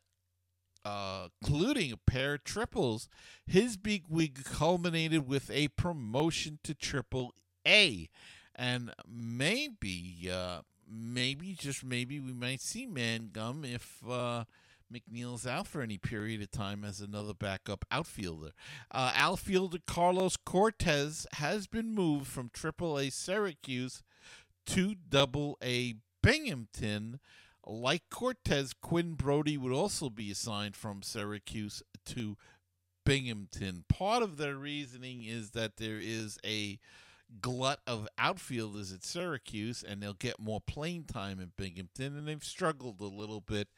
uh, 0.83 1.29
including 1.43 1.93
a 1.93 1.97
pair 1.99 2.35
of 2.35 2.45
triples. 2.45 3.09
His 3.47 3.77
big 3.77 4.05
week 4.09 4.45
culminated 4.45 5.29
with 5.29 5.51
a 5.51 5.69
promotion 5.69 6.59
to 6.65 6.75
Triple 6.75 7.35
A, 7.67 8.09
and 8.55 8.93
maybe, 9.09 10.31
uh, 10.33 10.61
maybe 10.91 11.55
just 11.59 11.85
maybe 11.85 12.21
we 12.21 12.33
might 12.33 12.61
see 12.61 12.87
Mangum 12.87 13.65
if 13.65 13.99
uh, 14.09 14.45
McNeil's 14.93 15.47
out 15.47 15.67
for 15.67 15.83
any 15.83 15.99
period 15.99 16.43
of 16.43 16.51
time 16.51 16.85
as 16.85 17.01
another 17.01 17.35
backup 17.35 17.85
outfielder. 17.91 18.51
Uh, 18.91 19.13
outfielder 19.15 19.79
Carlos 19.87 20.37
Cortes 20.37 21.27
has 21.35 21.67
been 21.67 21.95
moved 21.95 22.27
from 22.27 22.51
Triple 22.53 22.99
A 22.99 23.11
Syracuse 23.11 24.03
to 24.67 24.95
Double 25.09 25.57
A 25.63 25.95
Binghamton. 26.23 27.21
Like 27.67 28.09
Cortes, 28.11 28.73
Quinn 28.81 29.15
Brodey 29.17 29.59
would 29.59 29.73
also 29.73 30.11
be 30.11 30.31
assigned 30.31 30.75
from 30.75 31.03
Syracuse 31.03 31.83
to 32.07 32.37
Binghamton. 33.05 33.85
Part 33.89 34.23
of 34.23 34.39
their 34.39 34.57
reasoning 34.57 35.25
is 35.25 35.51
that 35.51 35.77
there 35.77 35.99
is 36.01 36.39
a 36.45 36.79
glut 37.41 37.81
of 37.87 38.09
outfielders 38.19 38.93
at 38.93 39.05
Syracuse, 39.05 39.83
and 39.87 40.03
they'll 40.03 40.15
get 40.15 40.41
more 40.41 40.61
playing 40.61 41.05
time 41.05 41.41
in 41.41 41.53
Binghamton, 41.57 42.17
and 42.17 42.27
they've 42.27 42.45
struggled 42.45 43.01
a 43.01 43.05
little 43.05 43.41
bit 43.41 43.69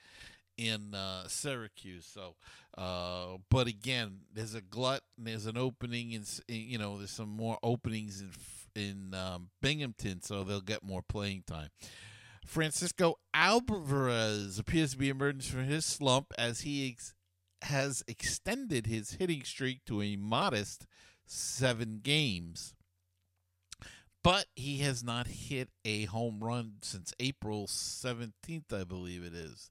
in 0.56 0.94
uh, 0.94 1.26
Syracuse. 1.28 2.06
So, 2.06 2.36
uh, 2.76 3.38
but 3.50 3.66
again, 3.66 4.20
there's 4.32 4.54
a 4.54 4.60
glut, 4.60 5.02
and 5.16 5.26
there's 5.26 5.46
an 5.46 5.56
opening, 5.56 6.14
and 6.14 6.26
you 6.48 6.78
know, 6.78 6.98
there's 6.98 7.10
some 7.10 7.30
more 7.30 7.58
openings 7.62 8.20
in 8.20 8.30
in 8.74 9.14
um, 9.14 9.48
Binghamton, 9.60 10.22
so 10.22 10.44
they'll 10.44 10.60
get 10.60 10.82
more 10.82 11.02
playing 11.02 11.44
time. 11.46 11.68
Francisco 12.44 13.18
Alvarez 13.34 14.58
appears 14.58 14.92
to 14.92 14.98
be 14.98 15.08
emerging 15.08 15.42
from 15.42 15.64
his 15.64 15.84
slump 15.84 16.32
as 16.36 16.62
he 16.62 16.90
ex- 16.90 17.14
has 17.62 18.02
extended 18.08 18.86
his 18.86 19.12
hitting 19.12 19.44
streak 19.44 19.84
to 19.84 20.02
a 20.02 20.16
modest 20.16 20.86
seven 21.26 22.00
games. 22.02 22.74
But 24.22 24.46
he 24.54 24.78
has 24.78 25.02
not 25.02 25.26
hit 25.26 25.70
a 25.84 26.04
home 26.04 26.40
run 26.42 26.74
since 26.82 27.12
April 27.18 27.66
17th, 27.66 28.72
I 28.72 28.84
believe 28.84 29.24
it 29.24 29.34
is. 29.34 29.70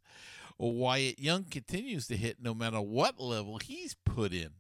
Wyatt 0.57 1.19
Young 1.19 1.45
continues 1.45 2.07
to 2.07 2.17
hit 2.17 2.37
no 2.41 2.53
matter 2.53 2.81
what 2.81 3.19
level 3.19 3.57
he's 3.57 3.95
put 4.05 4.33
in. 4.33 4.51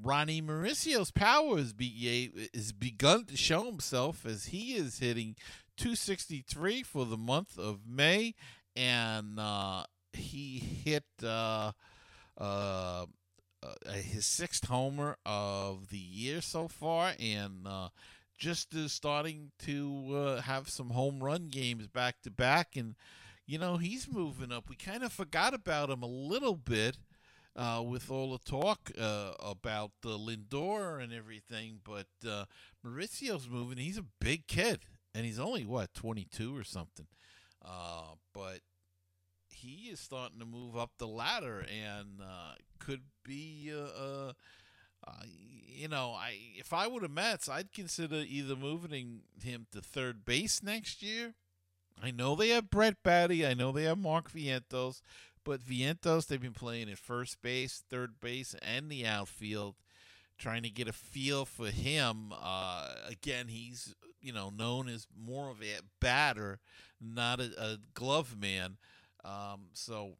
Ronnie 0.00 0.40
Mauricio's 0.40 1.10
power 1.10 1.58
has, 1.58 1.72
be, 1.72 2.30
begun 2.78 3.24
to 3.26 3.36
show 3.36 3.64
himself 3.64 4.24
as 4.24 4.46
he 4.46 4.74
is 4.74 5.00
hitting 5.00 5.36
263 5.76 6.82
for 6.82 7.04
the 7.04 7.16
month 7.16 7.58
of 7.58 7.80
May, 7.86 8.34
and 8.74 9.38
uh, 9.38 9.84
he 10.12 10.58
hit 10.58 11.04
uh, 11.22 11.72
uh, 12.38 13.06
his 13.92 14.24
sixth 14.24 14.66
homer 14.66 15.16
of 15.26 15.88
the 15.90 15.98
year 15.98 16.40
so 16.40 16.68
far, 16.68 17.12
and 17.20 17.66
uh, 17.66 17.88
just 18.42 18.74
is 18.74 18.92
starting 18.92 19.52
to 19.56 20.16
uh, 20.16 20.40
have 20.40 20.68
some 20.68 20.90
home 20.90 21.22
run 21.22 21.46
games 21.46 21.86
back 21.86 22.20
to 22.22 22.30
back, 22.30 22.74
and 22.74 22.96
you 23.46 23.56
know 23.56 23.76
he's 23.76 24.10
moving 24.10 24.50
up. 24.50 24.68
We 24.68 24.74
kind 24.74 25.04
of 25.04 25.12
forgot 25.12 25.54
about 25.54 25.90
him 25.90 26.02
a 26.02 26.08
little 26.08 26.56
bit. 26.56 26.98
Uh, 27.54 27.82
with 27.86 28.10
all 28.10 28.32
the 28.32 28.38
talk 28.38 28.90
uh, 28.98 29.32
about 29.38 29.90
uh, 30.06 30.08
Lindor 30.08 31.02
and 31.02 31.12
everything, 31.12 31.80
but 31.84 32.06
uh, 32.26 32.46
Mauricio's 32.82 33.46
moving. 33.46 33.76
He's 33.76 33.98
a 33.98 34.06
big 34.22 34.46
kid, 34.46 34.80
and 35.14 35.26
he's 35.26 35.38
only 35.38 35.66
what 35.66 35.92
22 35.92 36.56
or 36.56 36.64
something. 36.64 37.06
Uh, 37.62 38.14
but 38.32 38.60
he 39.50 39.90
is 39.90 40.00
starting 40.00 40.38
to 40.38 40.46
move 40.46 40.78
up 40.78 40.92
the 40.96 41.06
ladder 41.06 41.58
and 41.60 42.22
uh, 42.22 42.54
could 42.78 43.02
be 43.22 43.70
a, 43.70 44.34
Uh, 45.06 45.24
you 45.82 45.88
know, 45.88 46.14
I 46.16 46.34
if 46.56 46.72
I 46.72 46.86
were 46.86 47.00
the 47.00 47.08
Mets, 47.08 47.48
I'd 47.48 47.72
consider 47.72 48.22
either 48.26 48.54
moving 48.54 49.22
him 49.42 49.66
to 49.72 49.80
third 49.80 50.24
base 50.24 50.62
next 50.62 51.02
year. 51.02 51.34
I 52.02 52.10
know 52.10 52.34
they 52.34 52.50
have 52.50 52.70
Brett 52.70 53.02
Baty. 53.02 53.46
I 53.46 53.54
know 53.54 53.72
they 53.72 53.84
have 53.84 53.98
Mark 53.98 54.30
Vientos, 54.30 55.02
but 55.44 55.60
Vientos 55.60 56.26
they've 56.26 56.40
been 56.40 56.52
playing 56.52 56.90
at 56.90 56.98
first 56.98 57.42
base, 57.42 57.82
third 57.88 58.20
base, 58.20 58.54
and 58.62 58.90
the 58.90 59.06
outfield, 59.06 59.74
trying 60.38 60.62
to 60.62 60.70
get 60.70 60.88
a 60.88 60.92
feel 60.92 61.44
for 61.44 61.66
him. 61.66 62.32
Uh, 62.32 62.94
again, 63.08 63.48
he's 63.48 63.94
you 64.20 64.32
know 64.32 64.50
known 64.50 64.88
as 64.88 65.06
more 65.18 65.50
of 65.50 65.62
a 65.62 65.80
batter, 66.00 66.60
not 67.00 67.40
a, 67.40 67.50
a 67.58 67.78
glove 67.94 68.36
man. 68.38 68.76
Um, 69.24 69.68
so, 69.72 70.14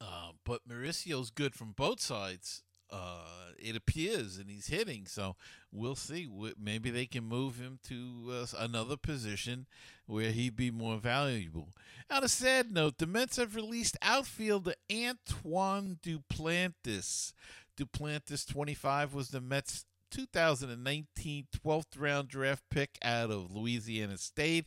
uh, 0.00 0.30
but 0.44 0.60
Mauricio's 0.68 1.30
good 1.30 1.54
from 1.54 1.72
both 1.72 2.00
sides 2.00 2.62
uh, 2.96 3.52
it 3.58 3.76
appears, 3.76 4.38
and 4.38 4.50
he's 4.50 4.66
hitting. 4.68 5.06
So 5.06 5.36
we'll 5.72 5.96
see. 5.96 6.28
Maybe 6.58 6.90
they 6.90 7.06
can 7.06 7.24
move 7.24 7.58
him 7.58 7.78
to 7.88 8.32
uh, 8.32 8.46
another 8.58 8.96
position 8.96 9.66
where 10.06 10.30
he'd 10.30 10.56
be 10.56 10.70
more 10.70 10.98
valuable. 10.98 11.68
On 12.10 12.22
a 12.22 12.28
sad 12.28 12.72
note, 12.72 12.98
the 12.98 13.06
Mets 13.06 13.36
have 13.36 13.56
released 13.56 13.96
outfielder 14.02 14.74
Antoine 14.92 15.98
Duplantis. 16.02 17.32
Duplantis, 17.76 18.46
25, 18.46 19.12
was 19.12 19.28
the 19.30 19.40
Mets' 19.40 19.84
2019 20.10 21.46
12th 21.64 21.84
round 21.98 22.28
draft 22.28 22.62
pick 22.70 22.98
out 23.02 23.30
of 23.30 23.54
Louisiana 23.54 24.16
State. 24.16 24.66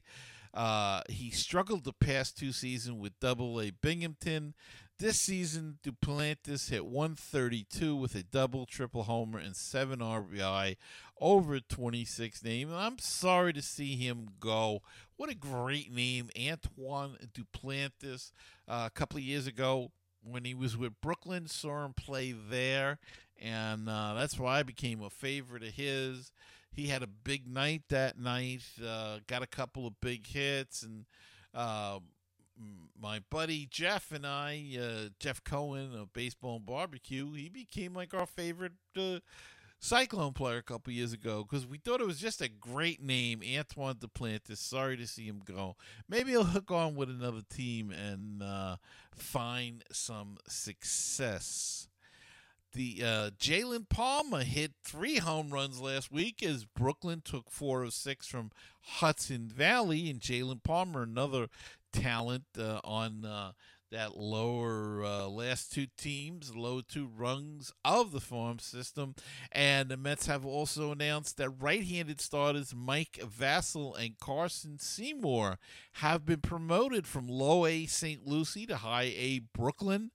Uh, 0.53 1.01
he 1.07 1.29
struggled 1.29 1.83
the 1.83 1.93
past 1.93 2.37
two 2.37 2.51
seasons 2.51 2.99
with 2.99 3.19
Double 3.19 3.61
A 3.61 3.71
Binghamton. 3.71 4.53
This 4.99 5.17
season, 5.17 5.79
Duplantis 5.81 6.71
hit 6.71 6.85
132 6.85 7.95
with 7.95 8.15
a 8.15 8.23
double, 8.23 8.65
triple 8.65 9.03
homer, 9.03 9.39
and 9.39 9.55
seven 9.55 9.99
RBI 9.99 10.75
over 11.21 11.61
26 11.61 12.43
name. 12.43 12.73
I'm 12.73 12.99
sorry 12.99 13.53
to 13.53 13.61
see 13.61 13.95
him 13.95 14.27
go. 14.41 14.81
What 15.15 15.29
a 15.29 15.35
great 15.35 15.89
name, 15.89 16.29
Antoine 16.37 17.15
Duplantis. 17.33 18.33
Uh, 18.67 18.83
a 18.87 18.89
couple 18.89 19.19
of 19.19 19.23
years 19.23 19.47
ago, 19.47 19.93
when 20.21 20.43
he 20.43 20.53
was 20.53 20.75
with 20.75 20.99
Brooklyn, 20.99 21.47
saw 21.47 21.85
him 21.85 21.93
play 21.93 22.33
there, 22.33 22.99
and 23.41 23.87
uh, 23.87 24.15
that's 24.15 24.37
why 24.37 24.59
I 24.59 24.63
became 24.63 25.01
a 25.01 25.09
favorite 25.09 25.63
of 25.63 25.75
his. 25.75 26.33
He 26.73 26.87
had 26.87 27.03
a 27.03 27.07
big 27.07 27.47
night 27.47 27.83
that 27.87 28.19
night, 28.19 28.63
uh, 28.85 29.19
got 29.27 29.43
a 29.43 29.47
couple 29.47 29.87
of 29.87 30.01
big 30.01 30.27
hits, 30.27 30.83
and 30.83 31.05
uh, 31.53 31.99
my 32.99 33.21
buddy 33.29 33.67
Jeff 33.69 34.11
and 34.11 34.25
I, 34.25 34.77
uh, 34.79 35.09
Jeff 35.19 35.43
Cohen 35.43 35.95
of 35.95 36.13
Baseball 36.13 36.57
and 36.57 36.65
Barbecue, 36.65 37.33
he 37.33 37.49
became 37.49 37.93
like 37.93 38.13
our 38.13 38.25
favorite 38.25 38.73
uh, 38.97 39.19
Cyclone 39.79 40.33
player 40.33 40.57
a 40.57 40.63
couple 40.63 40.91
years 40.91 41.13
ago 41.13 41.45
because 41.49 41.65
we 41.65 41.77
thought 41.77 42.01
it 42.01 42.07
was 42.07 42.19
just 42.19 42.41
a 42.41 42.49
great 42.49 43.01
name, 43.01 43.41
Antoine 43.57 43.95
Duplantis. 43.95 44.57
Sorry 44.57 44.97
to 44.97 45.07
see 45.07 45.25
him 45.25 45.41
go. 45.43 45.77
Maybe 46.09 46.31
he'll 46.31 46.43
hook 46.43 46.69
on 46.69 46.95
with 46.95 47.09
another 47.09 47.41
team 47.49 47.91
and 47.91 48.43
uh, 48.43 48.75
find 49.15 49.83
some 49.91 50.37
success. 50.47 51.87
The 52.73 53.01
uh, 53.03 53.29
Jaylen 53.39 53.89
Palmer 53.89 54.43
hit 54.43 54.73
three 54.83 55.17
home 55.17 55.49
runs 55.49 55.81
last 55.81 56.11
week 56.11 56.43
as 56.43 56.65
Brooklyn 56.65 57.21
took 57.23 57.49
four 57.49 57.83
of 57.83 57.93
six 57.93 58.27
from 58.27 58.51
Hudson 58.81 59.47
Valley, 59.47 60.09
and 60.09 60.19
Jaylen 60.19 60.61
Palmer, 60.61 61.03
another 61.03 61.47
talent 61.91 62.45
uh, 62.57 62.79
on 62.83 63.25
uh, 63.25 63.51
that 63.91 64.17
lower 64.17 65.03
uh, 65.03 65.27
last 65.27 65.71
two 65.71 65.87
teams, 65.97 66.55
low 66.55 66.81
two 66.81 67.07
rungs 67.07 67.73
of 67.83 68.11
the 68.11 68.19
farm 68.19 68.59
system. 68.59 69.15
And 69.51 69.89
the 69.89 69.97
Mets 69.97 70.27
have 70.27 70.45
also 70.45 70.91
announced 70.91 71.37
that 71.37 71.49
right 71.49 71.83
handed 71.83 72.21
starters 72.21 72.73
Mike 72.75 73.19
Vasil 73.23 73.97
and 73.99 74.17
Carson 74.19 74.77
Seymour 74.77 75.57
have 75.93 76.25
been 76.25 76.41
promoted 76.41 77.07
from 77.07 77.27
low 77.27 77.65
A 77.65 77.85
St. 77.85 78.25
Lucie 78.25 78.65
to 78.67 78.77
high 78.77 79.13
A 79.15 79.39
Brooklyn. 79.39 80.11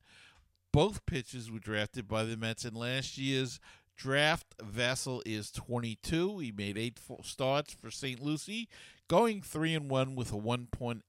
Both 0.72 1.06
pitchers 1.06 1.50
were 1.50 1.60
drafted 1.60 2.08
by 2.08 2.24
the 2.24 2.36
Mets 2.36 2.64
in 2.64 2.74
last 2.74 3.16
year's 3.16 3.60
draft. 3.96 4.56
Vasil 4.58 5.22
is 5.24 5.50
22. 5.50 6.38
He 6.38 6.52
made 6.52 6.76
eight 6.76 6.98
starts 7.22 7.74
for 7.74 7.90
St. 7.90 8.20
Lucie, 8.20 8.68
going 9.08 9.40
3 9.40 9.74
and 9.74 9.90
1 9.90 10.14
with 10.16 10.32
a 10.32 10.36
1.8 10.36 11.02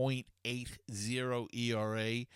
0.80 0.00 1.48
ERA. 1.52 2.26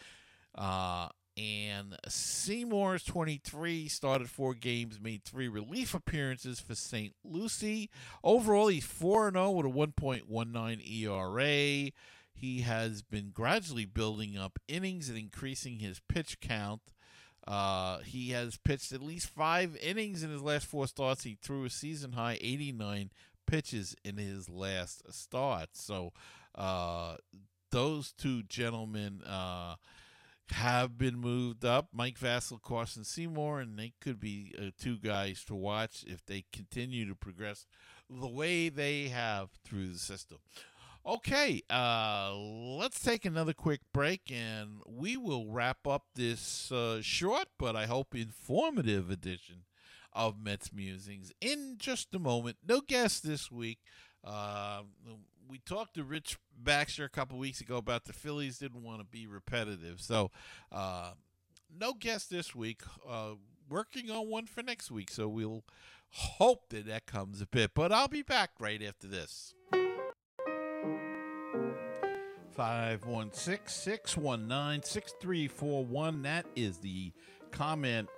Uh, 0.54 1.08
and 1.36 1.96
Seymour's 2.08 3.02
23 3.02 3.88
started 3.88 4.30
four 4.30 4.54
games, 4.54 5.00
made 5.00 5.24
three 5.24 5.48
relief 5.48 5.92
appearances 5.92 6.60
for 6.60 6.76
St. 6.76 7.12
Lucie. 7.24 7.90
Overall, 8.22 8.68
he's 8.68 8.86
4 8.86 9.32
0 9.32 9.50
with 9.50 9.66
a 9.66 9.68
1.19 9.68 10.88
ERA. 10.88 11.90
He 12.32 12.60
has 12.60 13.02
been 13.02 13.30
gradually 13.32 13.84
building 13.84 14.36
up 14.36 14.58
innings 14.68 15.08
and 15.08 15.18
increasing 15.18 15.78
his 15.78 16.00
pitch 16.08 16.40
count. 16.40 16.82
Uh, 17.46 17.98
he 17.98 18.30
has 18.30 18.56
pitched 18.56 18.92
at 18.92 19.02
least 19.02 19.28
five 19.28 19.76
innings 19.76 20.22
in 20.22 20.30
his 20.30 20.42
last 20.42 20.66
four 20.66 20.86
starts. 20.86 21.24
He 21.24 21.36
threw 21.42 21.64
a 21.64 21.70
season 21.70 22.12
high 22.12 22.38
89 22.40 23.10
pitches 23.46 23.94
in 24.04 24.16
his 24.16 24.48
last 24.48 25.12
start. 25.12 25.70
So, 25.72 26.12
uh, 26.54 27.16
those 27.74 28.12
two 28.12 28.44
gentlemen 28.44 29.20
uh, 29.26 29.74
have 30.50 30.96
been 30.96 31.18
moved 31.18 31.64
up. 31.64 31.88
Mike 31.92 32.16
Vasil, 32.16 32.62
Carson 32.62 33.02
Seymour, 33.02 33.58
and 33.58 33.76
they 33.76 33.94
could 34.00 34.20
be 34.20 34.54
uh, 34.56 34.66
two 34.80 34.96
guys 34.96 35.44
to 35.46 35.56
watch 35.56 36.04
if 36.06 36.24
they 36.24 36.44
continue 36.52 37.04
to 37.08 37.16
progress 37.16 37.66
the 38.08 38.28
way 38.28 38.68
they 38.68 39.08
have 39.08 39.48
through 39.64 39.88
the 39.88 39.98
system. 39.98 40.38
Okay, 41.04 41.62
uh, 41.68 42.32
let's 42.32 43.00
take 43.00 43.24
another 43.24 43.52
quick 43.52 43.80
break 43.92 44.30
and 44.32 44.80
we 44.86 45.16
will 45.16 45.50
wrap 45.50 45.84
up 45.86 46.04
this 46.14 46.70
uh, 46.70 47.02
short 47.02 47.48
but 47.58 47.74
I 47.76 47.86
hope 47.86 48.14
informative 48.14 49.10
edition 49.10 49.64
of 50.12 50.40
Mets 50.40 50.72
Musings 50.72 51.32
in 51.40 51.74
just 51.76 52.14
a 52.14 52.20
moment. 52.20 52.56
No 52.66 52.80
guest 52.80 53.26
this 53.26 53.50
week. 53.50 53.80
Uh, 54.22 54.82
we 55.48 55.58
talked 55.58 55.94
to 55.94 56.04
Rich 56.04 56.38
Baxter 56.56 57.04
a 57.04 57.08
couple 57.08 57.38
weeks 57.38 57.60
ago 57.60 57.76
about 57.76 58.04
the 58.04 58.12
Phillies 58.12 58.58
didn't 58.58 58.82
want 58.82 59.00
to 59.00 59.04
be 59.04 59.26
repetitive, 59.26 60.00
so 60.00 60.30
uh, 60.72 61.12
no 61.78 61.92
guest 61.92 62.30
this 62.30 62.54
week. 62.54 62.82
Uh, 63.08 63.32
working 63.68 64.10
on 64.10 64.28
one 64.28 64.46
for 64.46 64.62
next 64.62 64.90
week, 64.90 65.10
so 65.10 65.28
we'll 65.28 65.64
hope 66.10 66.68
that 66.70 66.86
that 66.86 67.06
comes 67.06 67.40
a 67.40 67.46
bit. 67.46 67.72
But 67.74 67.92
I'll 67.92 68.08
be 68.08 68.22
back 68.22 68.50
right 68.58 68.82
after 68.82 69.06
this. 69.06 69.54
516 72.54 73.68
619 73.68 74.82
6341. 74.82 76.22
That 76.22 76.46
is 76.54 76.78
the 76.78 77.12
comment 77.50 78.08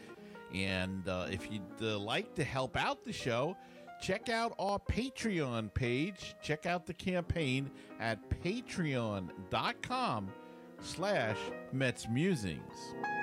And 0.54 1.06
uh, 1.08 1.26
if 1.30 1.50
you'd 1.50 1.62
uh, 1.82 1.98
like 1.98 2.34
to 2.37 2.44
help 2.44 2.76
out 2.76 3.04
the 3.04 3.12
show, 3.12 3.56
check 4.00 4.28
out 4.28 4.54
our 4.58 4.78
Patreon 4.78 5.72
page. 5.74 6.34
Check 6.42 6.66
out 6.66 6.87
the 6.87 6.94
campaign 6.94 7.70
at 8.00 8.18
patreon.com 8.42 10.28
slash 10.80 11.37
metsmusings. 11.74 13.17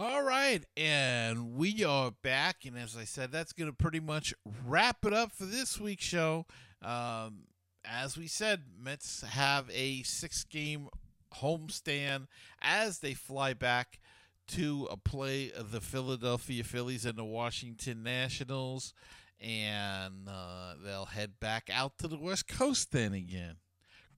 All 0.00 0.22
right, 0.22 0.64
and 0.76 1.56
we 1.56 1.82
are 1.82 2.12
back, 2.22 2.58
and 2.64 2.78
as 2.78 2.96
I 2.96 3.02
said, 3.02 3.32
that's 3.32 3.52
going 3.52 3.68
to 3.68 3.76
pretty 3.76 3.98
much 3.98 4.32
wrap 4.64 5.04
it 5.04 5.12
up 5.12 5.32
for 5.32 5.44
this 5.44 5.80
week's 5.80 6.04
show. 6.04 6.46
Um, 6.80 7.48
as 7.84 8.16
we 8.16 8.28
said, 8.28 8.62
Mets 8.80 9.22
have 9.22 9.68
a 9.74 10.04
six-game 10.04 10.88
homestand 11.34 12.28
as 12.62 13.00
they 13.00 13.12
fly 13.12 13.54
back 13.54 13.98
to 14.50 14.88
play 15.02 15.50
the 15.58 15.80
Philadelphia 15.80 16.62
Phillies 16.62 17.04
and 17.04 17.18
the 17.18 17.24
Washington 17.24 18.04
Nationals, 18.04 18.94
and 19.40 20.28
uh, 20.28 20.74
they'll 20.80 21.06
head 21.06 21.40
back 21.40 21.70
out 21.74 21.98
to 21.98 22.06
the 22.06 22.20
West 22.20 22.46
Coast 22.46 22.92
then 22.92 23.14
again. 23.14 23.56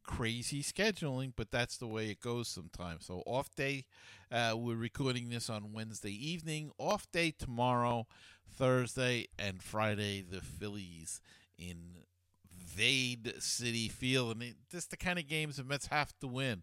Crazy 0.03 0.63
scheduling, 0.63 1.33
but 1.37 1.51
that's 1.51 1.77
the 1.77 1.87
way 1.87 2.11
it 2.11 2.21
goes 2.21 2.49
sometimes. 2.49 3.07
So, 3.07 3.23
off 3.27 3.55
day, 3.55 3.85
uh, 4.33 4.55
we're 4.57 4.75
recording 4.75 5.29
this 5.29 5.49
on 5.49 5.73
Wednesday 5.73 6.13
evening. 6.13 6.71
Off 6.79 7.07
day 7.13 7.31
tomorrow, 7.31 8.07
Thursday, 8.49 9.27
and 9.39 9.63
Friday, 9.63 10.23
the 10.23 10.41
Phillies 10.41 11.21
invade 11.59 13.35
Citi 13.39 13.91
Field. 13.91 14.33
And 14.33 14.43
it, 14.43 14.57
this 14.71 14.87
the 14.87 14.97
kind 14.97 15.19
of 15.19 15.29
games 15.29 15.57
the 15.57 15.65
Mets 15.65 15.87
have 15.87 16.13
to 16.21 16.27
win. 16.27 16.63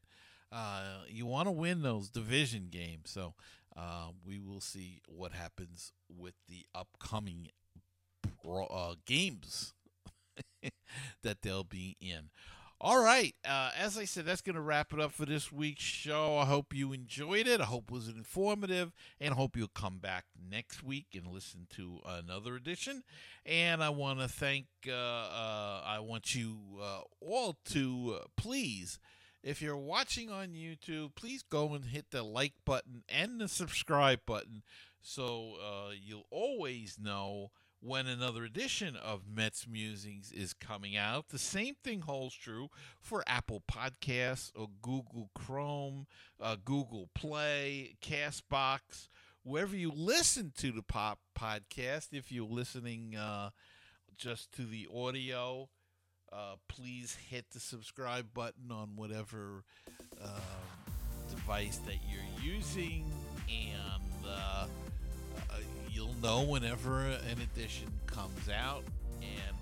Uh, 0.52 1.02
you 1.08 1.26
want 1.26 1.47
to 1.47 1.52
win 1.52 1.84
those 1.84 2.10
division 2.10 2.67
games. 2.69 3.12
So, 3.12 3.34
uh, 3.76 4.08
we 4.26 4.39
will 4.39 4.62
see 4.62 5.02
what 5.08 5.32
happens 5.32 5.93
with 6.10 6.34
the 6.50 6.65
upcoming 6.73 7.50
uh, 8.45 8.95
games 9.06 9.73
that 11.23 11.41
they'll 11.41 11.63
be 11.63 11.95
in. 12.02 12.30
All 12.80 13.04
right. 13.04 13.34
Uh, 13.44 13.72
as 13.76 13.98
I 13.98 14.06
said, 14.06 14.26
that's 14.26 14.42
going 14.42 14.56
to 14.56 14.62
wrap 14.62 14.94
it 14.94 15.00
up 15.00 15.12
for 15.12 15.26
this 15.26 15.52
week's 15.52 15.84
show. 15.84 16.38
I 16.38 16.46
hope 16.46 16.76
you 16.76 16.94
enjoyed 16.94 17.48
it. 17.48 17.60
I 17.60 17.66
hope 17.66 17.86
it 17.88 17.94
was 17.94 18.08
informative, 18.08 18.94
and 19.20 19.34
I 19.34 19.38
hope 19.38 19.58
you'll 19.58 19.68
come 19.68 19.98
back 19.98 20.26
next 20.50 20.84
week 20.84 21.08
and 21.16 21.26
listen 21.28 21.66
to 21.76 22.02
another 22.06 22.56
edition. 22.56 23.04
And 23.46 23.84
I 23.84 23.90
want 23.90 24.20
to 24.20 24.28
thank, 24.28 24.68
uh, 24.88 24.92
uh, 24.92 25.82
I 25.86 26.00
want 26.02 26.36
you 26.36 26.60
uh, 26.80 27.02
all 27.20 27.58
to 27.70 28.20
uh, 28.22 28.26
please, 28.38 29.00
if 29.44 29.60
you're 29.60 29.76
watching 29.76 30.30
on 30.30 30.50
YouTube, 30.50 31.16
please 31.16 31.42
go 31.42 31.74
and 31.74 31.86
hit 31.86 32.12
the 32.12 32.22
like 32.22 32.54
button 32.63 33.04
and 33.10 33.42
the 33.42 33.48
subscribe 33.48 34.20
button 34.28 34.62
so 35.08 35.54
uh, 35.63 35.92
you'll 36.00 36.28
always 36.30 36.98
know 37.02 37.52
when 37.80 38.08
another 38.08 38.44
edition 38.44 38.96
of 38.96 39.22
Mets 39.28 39.68
Musings 39.68 40.32
is 40.32 40.54
coming 40.54 40.98
out. 40.98 41.30
The 41.30 41.40
same 41.40 41.76
thing 41.84 42.02
holds 42.02 42.36
true 42.36 42.70
for 43.00 43.24
Apple 43.28 43.63
Podcasts 43.72 44.52
or 44.56 44.68
Google 44.82 45.30
Chrome, 45.36 46.08
uh, 46.42 46.58
Google 46.63 47.10
Play, 47.13 47.96
Castbox, 48.02 49.10
wherever 49.44 49.76
you 49.76 49.92
listen 49.96 50.52
to 50.58 50.72
the 50.72 50.82
pop 50.82 51.20
podcast. 51.38 52.08
If 52.12 52.32
you're 52.32 52.46
listening 52.48 53.16
uh, 53.16 53.52
just 54.18 54.52
to 54.54 54.63
the 54.63 54.88
audio, 54.94 55.70
uh, 56.34 56.56
please 56.68 57.18
hit 57.30 57.46
the 57.52 57.60
subscribe 57.60 58.34
button 58.34 58.72
on 58.72 58.96
whatever 58.96 59.63
um, 60.22 60.32
device 61.30 61.78
that 61.86 61.98
you're 62.10 62.54
using 62.56 63.06
and 63.50 64.26
uh, 64.28 64.68
you'll 65.98 66.16
know 66.22 66.44
whenever 66.44 67.00
an 67.00 67.42
edition 67.42 67.88
comes 68.06 68.50
out, 68.56 68.84
and 69.20 69.58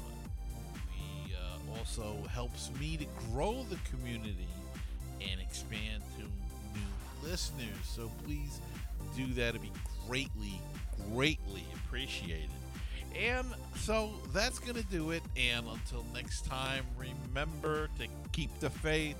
we 0.91 1.34
uh, 1.34 1.78
also 1.78 2.17
helps 2.28 2.71
me 2.78 2.98
to 2.98 3.06
grow 3.32 3.63
the 3.69 3.78
community 3.89 4.50
and 5.21 5.39
expand 5.39 6.04
to 6.17 6.24
new 6.78 7.30
listeners. 7.30 7.78
So 7.86 8.12
please 8.26 8.60
do 9.15 9.28
that; 9.36 9.50
it'd 9.50 9.62
be 9.62 9.71
greatly, 10.06 10.60
greatly 11.13 11.63
appreciated. 11.74 12.50
And 13.17 13.48
so 13.78 14.12
that's 14.34 14.60
going 14.60 14.76
to 14.76 14.84
do 14.89 15.12
it. 15.12 15.24
And 15.38 15.65
until 15.69 16.06
next 16.13 16.45
time, 16.45 16.84
remember 16.98 17.88
to 17.98 18.08
keep 18.34 18.50
the 18.60 18.69
faith, 18.69 19.15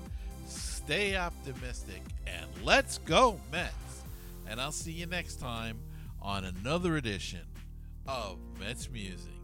stay 0.46 1.16
optimistic, 1.16 2.02
and 2.26 2.44
let's 2.62 2.98
go, 2.98 3.40
Mets. 3.50 3.72
And 4.46 4.60
I'll 4.60 4.70
see 4.70 4.92
you 4.92 5.06
next 5.06 5.36
time 5.36 5.78
on 6.26 6.44
another 6.44 6.96
edition 6.96 7.46
of 8.08 8.38
Mets 8.58 8.90
Musings. 8.90 9.35